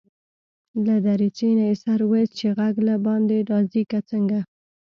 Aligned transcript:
له 0.85 0.95
دريڅې 1.05 1.49
نه 1.57 1.63
يې 1.69 1.75
سر 1.83 1.99
واېست 2.09 2.33
چې 2.39 2.47
غږ 2.57 2.75
له 2.87 2.95
باندي 3.05 3.39
راځي 3.51 3.83
که 3.91 3.99
څنګه. 4.09 4.39